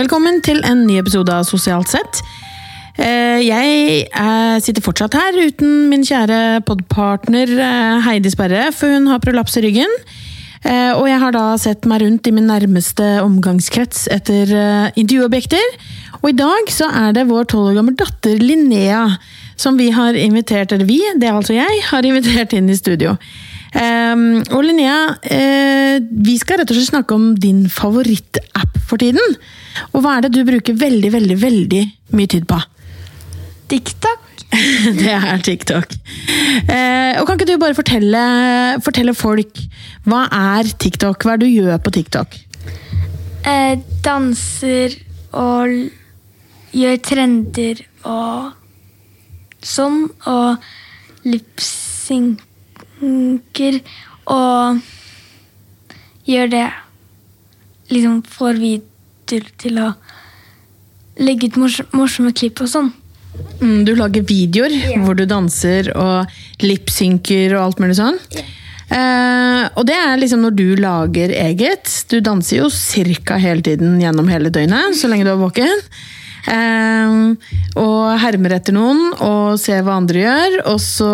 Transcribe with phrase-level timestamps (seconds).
[0.00, 2.22] Velkommen til en ny episode av Sosialt sett.
[2.96, 9.10] Eh, Jeg eh, sitter fortsatt her uten min kjære podpartner eh, Heidi Sperre, for hun
[9.10, 9.92] har prolaps i ryggen.
[10.70, 14.50] Og jeg har da sett meg rundt i min nærmeste omgangskrets etter
[14.92, 15.76] intervjuobjekter.
[16.20, 19.06] Og i dag så er det vår tolv år gamle datter Linnea
[19.56, 23.16] som vi har invitert, eller vi, det er altså jeg, har invitert inn i studio.
[23.70, 29.36] Um, og Linnea, uh, vi skal rett og slett snakke om din favorittapp for tiden.
[29.92, 31.84] Og hva er det du bruker veldig, veldig, veldig
[32.18, 32.58] mye tid på?
[33.70, 34.26] TikTok.
[34.98, 35.94] det er TikTok.
[36.66, 38.24] Uh, og kan ikke du bare fortelle,
[38.82, 39.62] fortelle folk
[40.08, 41.22] hva er TikTok?
[41.22, 42.34] Hva er det du gjør på TikTok?
[43.46, 44.98] Uh, danser
[45.38, 45.76] og
[46.74, 48.50] gjør trender og
[49.62, 50.08] sånn.
[50.26, 50.58] Og
[53.00, 53.80] lipsynker
[54.30, 54.80] og
[56.28, 56.68] gjør det
[57.90, 59.88] Liksom får videoer til å
[61.18, 62.92] legge ut mors morsomme klipp og sånn.
[63.58, 64.70] Mm, du lager videoer
[65.02, 66.30] hvor du danser og
[66.62, 68.20] lipsynker og alt mulig sånn.
[68.94, 71.90] Eh, og det er liksom når du lager eget.
[72.10, 75.82] Du danser jo cirka hele tiden gjennom hele døgnet, så lenge du er våken.
[76.48, 77.16] Eh,
[77.80, 81.10] og hermer etter noen og ser hva andre gjør, og så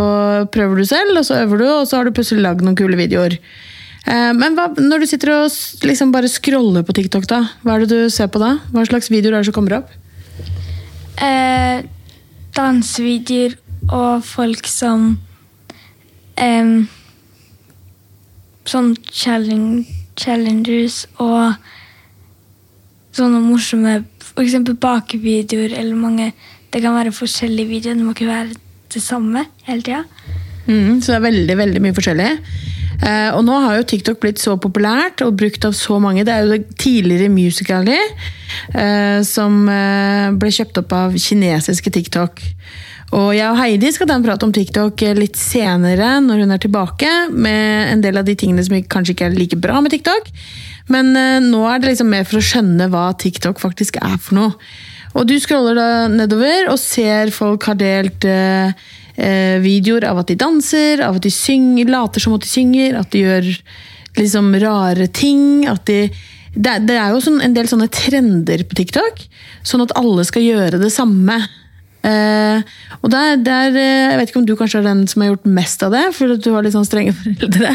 [0.55, 2.99] prøver du selv, og så øver du, og så har du plutselig lagd noen kule
[2.99, 3.39] videoer.
[4.07, 7.85] Eh, men hva, når du sitter og liksom bare scroller på TikTok, da, hva er
[7.85, 8.57] det du ser på da?
[8.71, 9.95] Hva slags videoer er det som kommer opp?
[11.23, 11.83] Eh,
[12.57, 15.17] dansevideoer og folk som
[16.37, 16.77] eh,
[18.67, 19.85] Sånn challenge,
[20.19, 21.55] challengers og
[23.17, 23.99] sånne morsomme
[24.37, 26.33] eksempel bakevideoer eller mange
[26.73, 28.57] Det kan være forskjellige videoer, det må ikke være
[28.93, 30.03] det samme hele tida.
[30.67, 32.31] Mm, så det er veldig, veldig mye forskjellig.
[32.97, 36.25] Eh, og nå har jo TikTok blitt så populært og brukt av så mange.
[36.27, 42.43] Det er jo det tidligere Musical.ly eh, som eh, ble kjøpt opp av kinesiske TikTok.
[43.17, 46.63] Og jeg og Heidi skal ta en prat om TikTok litt senere, når hun er
[46.63, 50.33] tilbake, med en del av de tingene som kanskje ikke er like bra med TikTok.
[50.93, 54.39] Men uh, nå er det liksom mer for å skjønne hva TikTok faktisk er for
[54.39, 54.55] noe.
[55.17, 58.73] Og du scroller da nedover og ser folk har delt uh,
[59.17, 63.13] videoer av at de danser, av at de synger, later som at de synger, at
[63.15, 63.53] de gjør
[64.21, 65.65] liksom rare ting.
[65.73, 66.11] At de,
[66.53, 69.25] det, det er jo sånn, en del sånne trender på TikTok,
[69.67, 71.41] sånn at alle skal gjøre det samme.
[72.07, 72.61] Uh,
[73.01, 75.83] og der, der, Jeg vet ikke om du kanskje er den som har gjort mest
[75.83, 77.73] av det, for du har litt sånn strenge foreldre.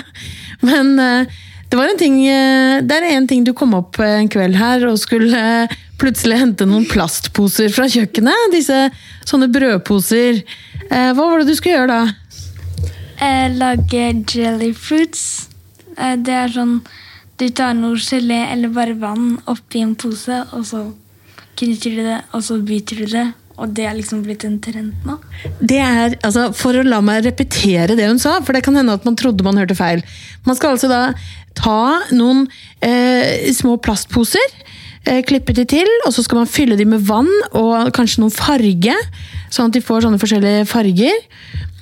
[0.62, 1.40] Men eh,
[1.72, 4.84] det var en ting eh, Det er en ting du kom opp en kveld her
[4.90, 8.52] og skulle eh, plutselig hente noen plastposer fra kjøkkenet.
[8.52, 8.80] Disse
[9.30, 10.42] sånne brødposer.
[10.90, 12.90] Eh, hva var det du skulle gjøre da?
[13.22, 15.48] Jeg lage jelly fruits.
[15.96, 16.82] Eh, det er sånn
[17.40, 20.84] Du tar noe gelé eller bare vann oppi en pose, og så
[21.58, 23.24] knytter du det, og så byter du det.
[23.60, 25.18] Og det er liksom blitt en trend nå.
[25.60, 28.96] Det er, altså, For å la meg repetere det hun sa, for det kan hende
[28.98, 30.04] at man trodde man hørte feil.
[30.48, 31.02] Man skal altså da
[31.58, 32.46] ta noen
[32.86, 34.56] eh, små plastposer,
[35.06, 38.34] eh, klippe de til, og så skal man fylle de med vann og kanskje noen
[38.34, 38.96] farge,
[39.52, 41.18] sånn at de får sånne forskjellige farger.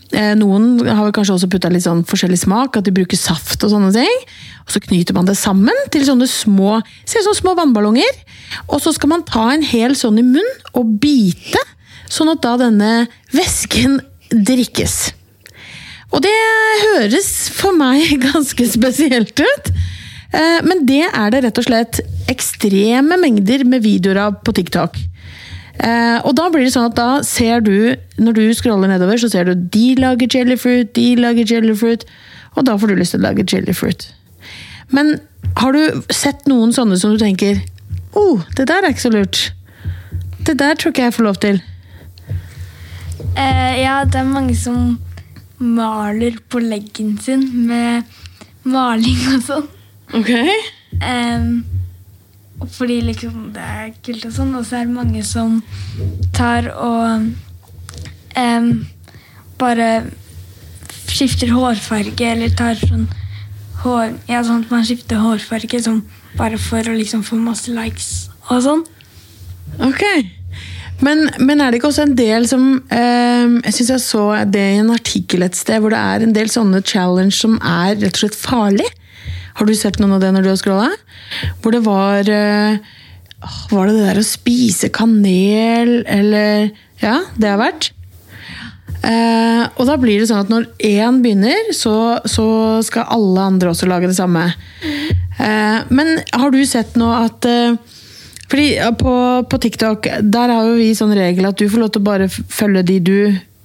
[0.10, 3.74] Eh, noen har kanskje også putta litt sånn forskjellig smak, at de bruker saft og
[3.74, 4.24] sånne ting.
[4.66, 8.24] Og så knyter man det sammen til sånne små, ser som små vannballonger.
[8.68, 11.62] Og så skal man ta en hel sånn i munn og bite,
[12.10, 12.94] sånn at da denne
[13.36, 14.00] væsken
[14.34, 14.98] drikkes.
[16.10, 16.34] Og det
[16.88, 19.72] høres for meg ganske spesielt ut.
[20.34, 24.98] Eh, Men det er det rett og slett ekstreme mengder med videoer av på TikTok.
[25.80, 29.30] Eh, Og da blir det sånn at da ser du, når du scroller nedover, så
[29.32, 32.04] ser du de lager jellyfruit, de lager jellyfruit,
[32.58, 34.10] og da får du lyst til å lage jellyfruit.
[34.92, 35.20] Men
[35.56, 37.62] har du sett noen sånne som du tenker
[38.18, 39.42] oh, det der er ikke så lurt.
[40.46, 41.62] Det der tror ikke jeg får lov til.
[43.38, 44.98] Eh, ja, det er mange som
[45.60, 48.08] maler på leggen sin med
[48.68, 49.68] maling og sånn.
[50.18, 50.32] Ok.
[51.00, 51.79] Og
[52.68, 54.56] fordi liksom det er kult og sånn.
[54.60, 55.60] Og så er det mange som
[56.36, 57.30] tar og
[58.36, 58.72] um,
[59.60, 59.90] bare
[61.10, 63.08] skifter hårfarge, eller tar sånn
[63.84, 66.04] hår Ja, sånn at man skifter hårfarge sånn
[66.38, 68.84] bare for å liksom få masse likes og sånn.
[69.86, 70.04] Ok.
[71.06, 74.64] Men, men er det ikke også en del som eh, Jeg syns jeg så det
[74.74, 78.18] i en artikkel et sted, hvor det er en del sånne challenge som er rett
[78.18, 78.90] og slett farlig.
[79.60, 80.90] Har du sett noen av det når du har scrolla?
[81.60, 82.80] Hvor det var eh,
[83.72, 86.70] Var det det der å spise kanel, eller
[87.04, 87.92] Ja, det har vært.
[89.00, 92.48] Eh, og da blir det sånn at når én begynner, så, så
[92.84, 94.50] skal alle andre også lage det samme.
[94.84, 97.78] Eh, men har du sett nå at, eh,
[98.50, 99.14] Fordi på,
[99.46, 102.28] på TikTok, der har jo vi sånn regel at du får lov til å bare
[102.32, 103.20] følge de du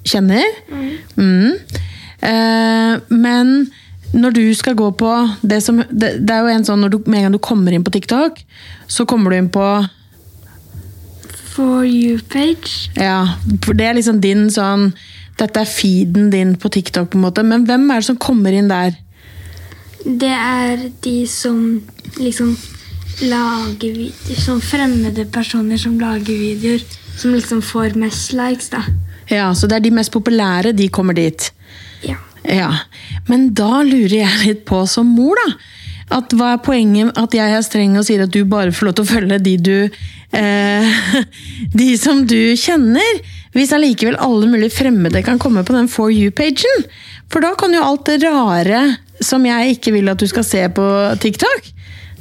[0.05, 0.45] kjenner.
[1.17, 1.55] Mm.
[2.21, 3.55] Eh, men
[4.15, 5.11] når du skal gå på
[5.43, 7.75] det som Det, det er jo en sånn når du, med en gang du kommer
[7.75, 8.41] inn på TikTok,
[8.87, 9.67] så kommer du inn på
[11.55, 12.91] For you-page.
[12.99, 14.93] Ja, for det er liksom din sånn
[15.39, 17.43] Dette er feeden din på TikTok, på en måte.
[17.43, 18.95] Men hvem er det som kommer inn der?
[20.05, 21.59] Det er de som
[22.21, 22.53] liksom
[23.25, 26.85] lager videoer Som fremmede personer som lager videoer.
[27.19, 28.85] Som liksom får mest likes, da.
[29.31, 31.51] Ja, Så det er de mest populære, de kommer dit.
[32.07, 32.19] Ja.
[32.45, 32.71] Ja,
[33.29, 35.55] Men da lurer jeg litt på som mor, da.
[36.19, 38.97] At Hva er poenget at jeg er streng og sier at du bare får lov
[38.99, 39.79] til å følge de du
[40.37, 40.99] eh,
[41.81, 43.23] De som du kjenner?
[43.55, 46.85] Hvis allikevel alle mulige fremmede kan komme på den For you-pagen.
[47.33, 48.83] For da kan jo alt det rare
[49.25, 50.85] som jeg ikke vil at du skal se på
[51.23, 51.71] TikTok,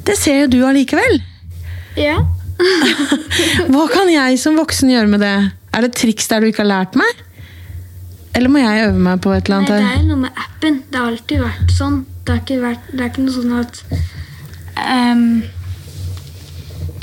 [0.08, 1.20] det ser jo du allikevel.
[2.00, 2.22] ja.
[3.74, 5.36] Hva kan jeg som voksen gjøre med det?
[5.74, 7.24] Er det triks der du ikke har lært meg?
[8.34, 9.74] Eller må jeg øve meg på et eller annet?
[9.74, 10.80] Nei, det er noe med appen.
[10.90, 12.00] Det har alltid vært sånn.
[12.24, 13.82] Det, er ikke vært, det er ikke noe sånn at
[14.80, 15.26] um,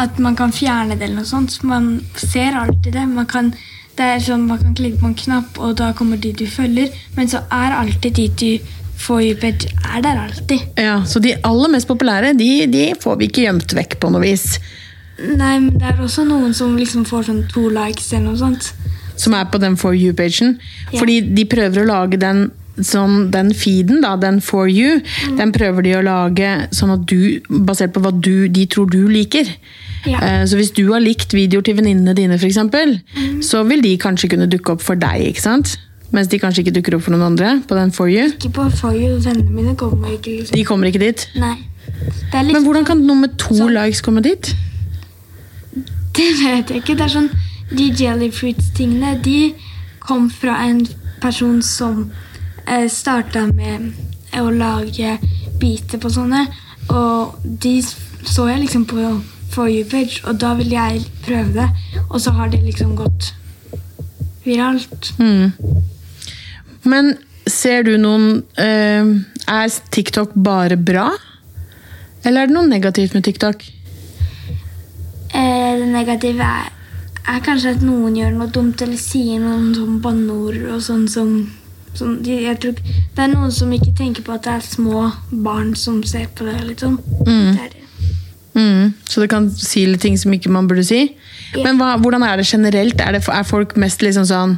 [0.01, 1.61] At man kan fjerne det eller noe sånt.
[1.63, 3.07] Man ser alltid det.
[3.07, 3.53] Man kan,
[3.99, 6.91] det er sånn, man kan klikke på en knapp, og da kommer de du følger.
[7.17, 10.61] Men så er alltid de du får page, er der alltid.
[10.77, 14.25] Ja, Så de aller mest populære de, de får vi ikke gjemt vekk på noe
[14.25, 14.59] vis.
[15.21, 18.73] Nei, men det er også noen som liksom får sånn to likes eller noe sånt.
[19.21, 20.57] Som er på den For you-pagen.
[20.91, 20.99] Ja.
[21.03, 22.47] Fordi de prøver å lage den
[22.81, 25.03] sånn, den feeden, da, den For you,
[25.37, 29.03] den prøver de å lage sånn at du, basert på hva du, de tror du
[29.11, 29.51] liker.
[30.09, 30.17] Ja.
[30.25, 32.97] Eh, Så hvis du har likt videoer til venninnene dine, for eksempel,
[33.45, 35.75] så vil de kanskje kunne dukke opp for deg, ikke sant?
[36.15, 38.31] Mens de kanskje ikke dukker opp for noen andre på den For you.
[38.33, 39.19] Ikke på For you.
[39.23, 40.57] Vennene mine kommer ikke liksom.
[40.57, 41.27] De kommer ikke dit.
[41.39, 41.53] Nei.
[42.33, 43.69] Litt Men hvordan kan noe med to så...
[43.71, 44.55] likes komme dit?
[46.17, 46.97] Det vet jeg ikke.
[46.99, 47.29] Det er sånn,
[47.71, 49.55] De jellyfruits-tingene de
[50.03, 50.83] kom fra en
[51.21, 52.11] person som
[52.67, 53.93] eh, starta med
[54.41, 55.17] å lage
[55.61, 56.47] biter på sånne.
[56.91, 59.11] Og de så jeg liksom på
[59.51, 61.65] For you-page, og da ville jeg prøve det.
[62.07, 63.33] Og så har det liksom gått
[64.45, 65.11] viralt.
[65.19, 65.51] Mm.
[66.87, 67.17] Men
[67.51, 69.11] ser du noen eh,
[69.51, 71.09] Er TikTok bare bra?
[72.23, 73.65] Eller er det noe negativt med TikTok?
[75.35, 76.71] Eh, det negative er,
[77.29, 81.35] er kanskje at noen gjør noe dumt eller sier noen sånn banneord og sånn som
[81.97, 85.75] sånn, jeg tror, Det er noen som ikke tenker på at det er små barn
[85.75, 86.61] som ser på det.
[86.69, 86.99] liksom.
[87.27, 87.57] Mm.
[87.57, 87.81] Det det.
[88.55, 88.93] Mm.
[89.09, 91.03] Så det kan si litt ting som ikke man burde si?
[91.55, 91.65] Ja.
[91.65, 93.01] Men hva, hvordan er det generelt?
[93.01, 94.57] Er, det, er folk mest liksom sånn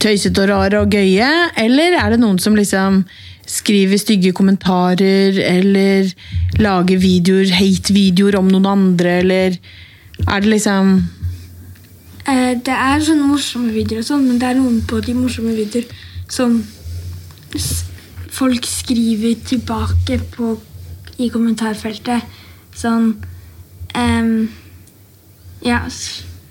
[0.00, 1.30] tøysete og rare og gøye?
[1.60, 3.04] Eller er det noen som liksom
[3.48, 6.08] skriver stygge kommentarer, eller
[6.62, 9.58] lager videoer, hate-videoer om noen andre, eller
[10.24, 10.94] er det liksom
[12.26, 15.84] det er sånne morsomme videoer, og sånn, men det er noen på de morsomme videoer
[16.32, 16.56] som
[18.34, 20.54] folk skriver tilbake på,
[21.22, 22.24] i kommentarfeltet.
[22.74, 23.12] Sånn
[23.94, 24.34] um,
[25.64, 25.84] Ja,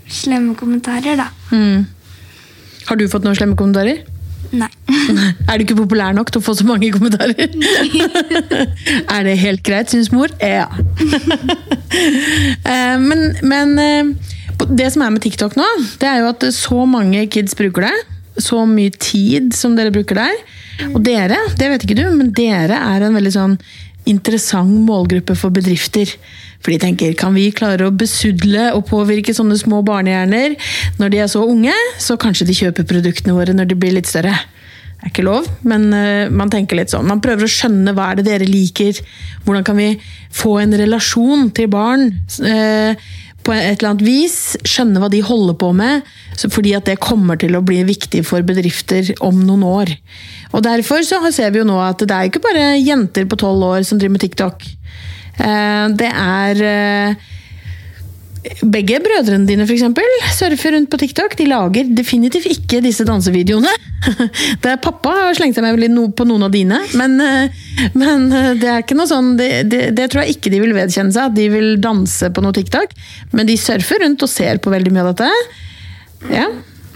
[0.07, 1.27] slemme kommentarer, da.
[1.51, 1.83] mm.
[2.87, 4.03] Har du fått noen slemme kommentarer?
[4.53, 4.69] Nei.
[5.49, 7.35] Er du ikke populær nok til å få så mange kommentarer?
[9.15, 10.33] er det helt greit, syns mor?
[10.41, 10.69] Ja.
[11.93, 14.31] Eh, men men eh,
[14.69, 15.67] det som er med TikTok nå,
[16.01, 17.95] det er jo at så mange kids bruker det.
[18.41, 20.37] Så mye tid som dere bruker der.
[20.93, 23.57] Og dere, det vet ikke du, men dere er en veldig sånn
[24.09, 26.09] interessant målgruppe for bedrifter.
[26.63, 30.55] For de tenker, kan vi klare å besudle og påvirke sånne små barnehjerner
[30.99, 34.09] når de er så unge, så kanskje de kjøper produktene våre når de blir litt
[34.09, 34.35] større.
[35.03, 37.09] Det er ikke lov, men eh, man tenker litt sånn.
[37.09, 39.01] Man prøver å skjønne hva er det dere liker.
[39.43, 39.89] Hvordan kan vi
[40.31, 42.05] få en relasjon til barn
[42.47, 42.95] eh,
[43.43, 44.37] på et eller annet vis?
[44.67, 46.07] Skjønne hva de holder på med,
[46.43, 49.93] fordi at det kommer til å bli viktig for bedrifter om noen år.
[50.53, 53.65] Og Derfor så ser vi jo nå at det er ikke bare jenter på tolv
[53.73, 54.65] år som driver med TikTok.
[55.39, 57.15] Eh, Det er eh,
[58.67, 61.35] begge brødrene dine for eksempel, surfer rundt på TikTok.
[61.39, 63.71] De lager definitivt ikke disse dansevideoene.
[64.63, 67.61] Det er Pappa har slengt seg med på noen av dine, men, eh,
[67.95, 70.75] men eh, det er ikke noe sånn det, det, det tror jeg ikke de vil
[70.75, 72.95] vedkjenne seg, at de vil danse på noe TikTok.
[73.31, 75.29] Men de surfer rundt og ser på veldig mye av dette.
[76.33, 76.49] Ja.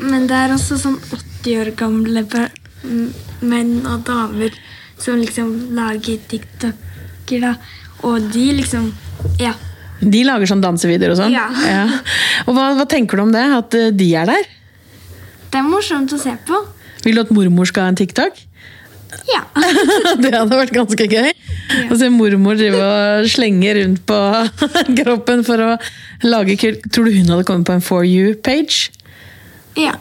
[0.03, 2.25] Men det er også sånn 80 år gamle
[3.39, 4.55] menn og damer
[4.99, 7.55] som liksom lager TikToker, da.
[8.03, 8.91] Og de liksom
[9.39, 9.55] Ja.
[10.01, 11.33] De lager sånn dansevideoer og sånn.
[11.67, 11.85] Ja.
[12.45, 13.45] Og hva, hva tenker du om det?
[13.57, 14.49] At eh, de er der?
[15.47, 16.59] Det er morsomt å se på.
[17.05, 18.35] Vil du at mormor skal ha en TikTok?
[19.31, 19.41] Ja.
[20.21, 21.31] Det hadde vært ganske gøy.
[21.87, 24.17] Å se mormor drive og slenge rundt på
[24.99, 25.69] kroppen for å
[26.27, 26.83] lage kult.
[26.91, 28.89] Tror du hun hadde kommet på en For you-page?
[29.77, 29.93] ja.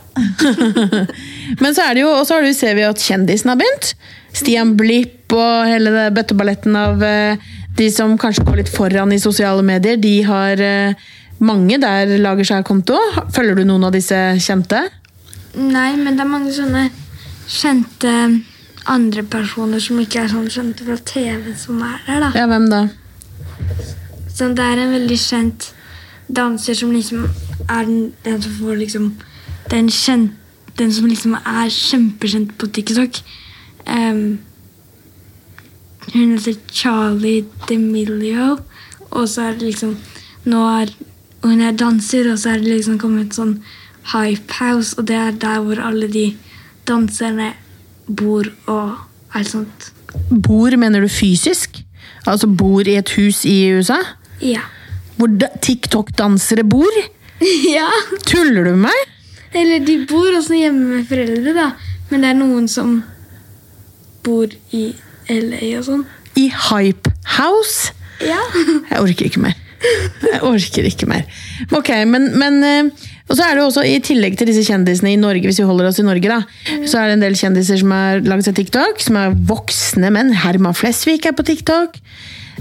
[1.61, 3.91] Men så er det jo, og så ser vi at kjendisen har begynt.
[4.37, 7.45] Stian Blipp og hele bøtteballetten av eh,
[7.76, 9.99] de som kanskje går litt foran i sosiale medier.
[10.00, 12.99] De har eh, mange der lager seg konto.
[13.35, 14.87] Følger du noen av disse kjente?
[15.56, 16.88] Nei, men det er mange sånne
[17.47, 18.12] kjente
[18.87, 22.30] andre personer som ikke er sånn kjente fra TV, som er der, da.
[22.38, 22.83] Ja, hvem da?
[24.37, 25.71] Sånn, det er en veldig kjent
[26.26, 27.25] danser som liksom
[27.68, 29.14] er den, den som får liksom
[29.71, 30.35] Den kjent,
[30.78, 33.16] den som liksom er kjempekjent på TikTok.
[33.90, 34.38] Em,
[36.13, 38.59] hun heter Charlie DeMilio,
[39.11, 39.97] og så er det liksom
[40.47, 40.93] Nå er
[41.43, 43.59] Hun er danser, og så er det liksom kommet sånn
[44.13, 46.25] Hype House, og det er der hvor alle de
[46.89, 47.53] danserne
[48.07, 48.97] bor og
[49.35, 49.91] alt sånt.
[50.31, 51.83] Bor, mener du fysisk?
[52.27, 53.99] Altså bor i et hus i USA?
[54.43, 54.65] Ja.
[55.19, 55.31] Hvor
[55.63, 56.99] TikTok-dansere bor?
[57.77, 57.91] ja.
[58.27, 59.15] Tuller du med meg?
[59.57, 61.71] Eller de bor også hjemme med foreldre, da.
[62.11, 62.99] Men det er noen som
[64.27, 64.89] bor i
[65.33, 66.02] LA og sånn.
[66.37, 67.92] I Hype House?
[68.25, 68.40] Ja.
[68.90, 69.56] Jeg orker ikke mer.
[70.25, 71.26] Jeg orker ikke mer.
[71.76, 75.12] Ok, men, men eh, Og så er det jo også, i tillegg til disse kjendisene
[75.12, 76.40] i Norge, hvis vi holder oss i Norge, da,
[76.88, 80.33] så er det en del kjendiser som har langs seg TikTok, som er voksne menn.
[80.45, 81.99] Herman Flesvig er på TikTok.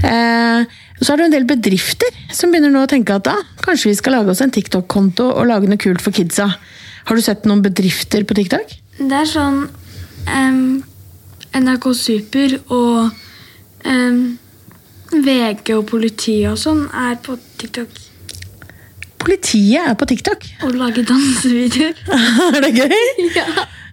[0.04, 3.92] Eh, så er det en del bedrifter som begynner nå å tenke at da, kanskje
[3.92, 6.50] vi skal lage oss en TikTok-konto og lage noe kult for kidsa.
[7.06, 8.76] Har du sett noen bedrifter på TikTok?
[8.98, 9.66] Det er sånn
[10.32, 10.82] em,
[11.56, 13.12] NRK Super og
[13.88, 14.18] em,
[15.12, 18.02] VG og politiet og sånn er på TikTok
[19.26, 20.44] Politiet er på TikTok.
[20.68, 21.96] og lager dansevideoer.
[22.56, 23.00] er det gøy?
[23.40, 23.46] ja.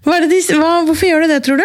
[0.05, 1.65] Det de, hva, hvorfor gjør de det, tror du?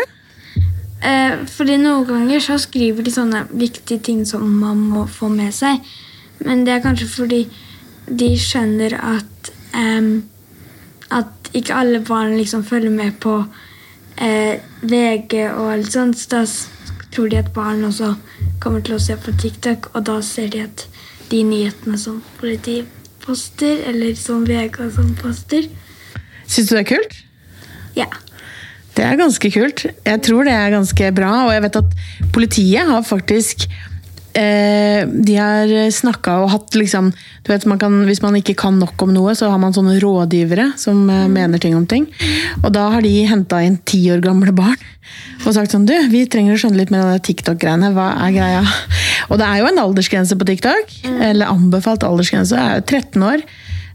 [1.04, 5.52] Eh, fordi noen ganger så skriver de sånne viktige ting som man må få med
[5.58, 5.84] seg.
[6.46, 7.42] Men det er kanskje fordi
[8.08, 10.12] de skjønner at eh,
[11.18, 13.42] At ikke alle barn liksom følger med på
[14.22, 16.20] eh, VG og alt sånt.
[16.20, 16.44] Så da
[17.14, 18.14] tror de at barn også
[18.62, 20.88] kommer til å se på TikTok, og da ser de at
[21.32, 22.88] de nyhetene som politiet
[23.24, 25.68] poster, eller som VG og sånn poster
[26.48, 27.16] Syns du det er kult?
[27.98, 28.06] Ja.
[28.96, 29.84] Det er ganske kult.
[30.08, 31.98] Jeg tror det er ganske bra, og jeg vet at
[32.34, 33.68] politiet har faktisk
[34.38, 38.78] eh, De har snakka og hatt liksom du vet, man kan, Hvis man ikke kan
[38.80, 42.08] nok om noe, så har man sånne rådgivere som eh, mener ting om ting.
[42.64, 44.78] Og da har de henta inn ti år gamle barn
[45.46, 47.94] og sagt sånn Du, vi trenger å skjønne litt mer av det TikTok-greiene.
[47.96, 48.64] Hva er greia?
[49.30, 50.94] Og det er jo en aldersgrense på TikTok.
[51.08, 52.58] Eller anbefalt aldersgrense.
[52.58, 53.46] Jeg er jo 13 år.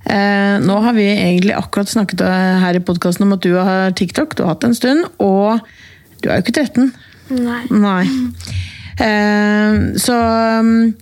[0.03, 3.95] Eh, nå har vi egentlig akkurat snakket eh, her i podkasten om at du har
[3.99, 4.37] TikTok.
[4.37, 5.09] Du har hatt det en stund.
[5.23, 5.61] Og
[6.23, 6.93] du er jo ikke 13.
[7.43, 7.63] Nei.
[7.71, 8.05] Nei.
[9.01, 10.17] Eh, så
[10.61, 10.93] um,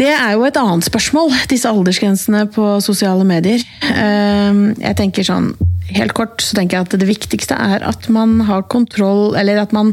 [0.00, 3.64] det er jo et annet spørsmål, disse aldersgrensene på sosiale medier.
[3.90, 5.52] Eh, jeg tenker sånn,
[5.90, 9.72] Helt kort så tenker jeg at det viktigste er at man har kontroll, eller at
[9.74, 9.88] man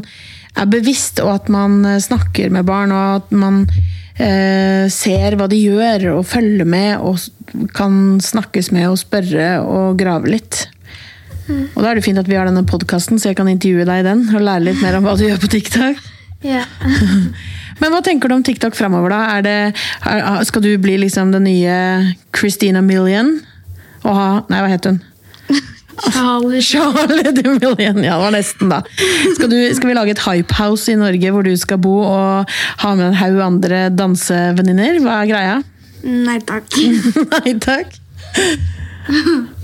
[0.54, 3.64] er bevisst, og at man eh, snakker med barn, og at man
[4.18, 10.32] ser hva de gjør, og følger med, og kan snakkes med og spørre og grave
[10.32, 10.64] litt.
[11.48, 14.02] Og da er det fint at vi har denne podkasten, så jeg kan intervjue deg
[14.02, 16.02] i den og lære litt mer om hva du gjør på TikTok.
[16.44, 16.64] Ja.
[17.80, 19.38] Men hva tenker du om TikTok framover, da?
[19.42, 19.54] Det,
[20.06, 21.78] er, skal du bli liksom den nye
[22.34, 23.36] Christina Million?
[24.04, 25.00] Og ha Nei, hva het hun?
[26.14, 26.62] Charlie.
[26.62, 28.82] Charlie de Million, ja, det var nesten, da.
[29.36, 32.58] Skal, du, skal vi lage et hype house i Norge hvor du skal bo og
[32.82, 35.00] ha med en haug andre dansevenninner?
[35.02, 35.56] Hva er greia?
[36.06, 36.70] Nei takk.
[37.34, 37.98] Nei takk.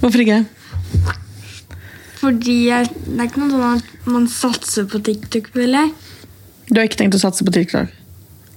[0.01, 0.43] Hvorfor ikke?
[2.19, 6.14] Fordi jeg, det er ikke noe sånn at man satser på TikTok, føler jeg.
[6.71, 7.93] Du har ikke tenkt å satse på TikTok?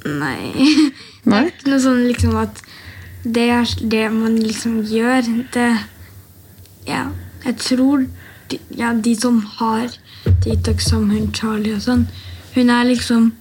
[0.07, 0.51] Nei.
[1.27, 1.41] Nei?
[1.41, 2.61] Det er ikke noe sånn liksom at
[3.27, 5.27] det er det man liksom gjør.
[5.53, 5.69] Det
[6.87, 7.09] Ja,
[7.43, 8.05] jeg tror
[8.47, 9.89] de, ja, de som har
[10.43, 12.07] TikTok, som hun Charlie og sånn,
[12.55, 13.33] hun er liksom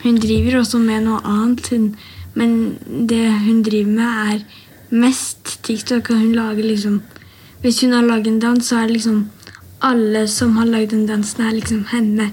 [0.00, 1.90] Hun driver også med noe annet, hun,
[2.32, 7.02] men det hun driver med, er mest TikTok, og hun lager liksom
[7.60, 9.26] Hvis hun har laget en dans, så er det liksom
[9.80, 12.30] alle som har lagd den dansen, er liksom henne.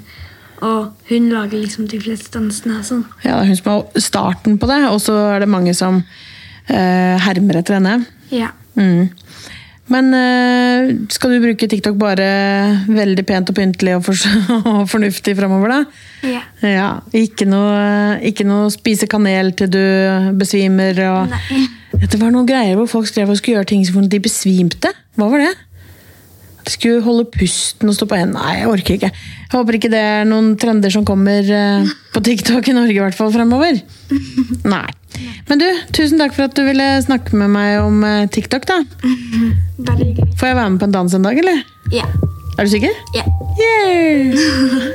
[0.66, 2.82] Og hun lager liksom de fleste dansene.
[2.86, 3.06] Sånn.
[3.26, 7.16] Ja, er hun som har starten på det, og så er det mange som eh,
[7.28, 8.00] hermer etter henne.
[8.34, 8.52] Ja.
[8.78, 9.10] Mm.
[9.88, 12.28] Men eh, skal du bruke TikTok bare
[12.90, 14.20] veldig pent og pyntelig og, for
[14.74, 16.04] og fornuftig framover, da?
[16.28, 16.44] ja.
[16.66, 19.84] Ja, ikke noe, ikke noe spise kanel til du
[20.40, 21.68] besvimer og Nei.
[21.98, 24.92] Det var noen greier hvor folk skrev og skulle gjøre ting som de besvimte.
[25.18, 25.54] Hva var det?
[26.68, 28.44] Skulle holde pusten og stå på hendene.
[28.44, 29.10] Nei, jeg orker ikke.
[29.14, 33.02] Jeg håper ikke det er noen trender som kommer eh, på TikTok i Norge i
[33.02, 33.80] hvert fall fremover.
[34.68, 34.88] Nei.
[35.48, 38.82] Men du, tusen takk for at du ville snakke med meg om eh, TikTok, da.
[39.80, 40.30] Bare hyggelig.
[40.40, 41.64] Får jeg være med på en dans en dag, eller?
[41.96, 42.08] Ja.
[42.58, 43.04] Er du sikker?
[43.16, 43.28] ja.
[43.62, 44.92] Yeah!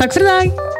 [0.00, 0.73] Takk for i dag.